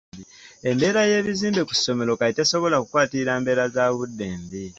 [0.69, 4.63] Embeera y'ebizimbe ku ssomero kati tesobola kukwatirira mbeera za budde mbi.